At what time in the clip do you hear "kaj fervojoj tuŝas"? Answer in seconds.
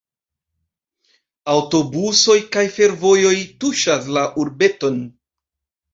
2.57-4.11